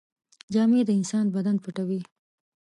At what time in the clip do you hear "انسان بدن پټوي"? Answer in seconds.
0.99-2.01